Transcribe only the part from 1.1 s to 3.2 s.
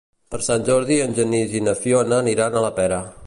Genís i na Fiona aniran a la Pera.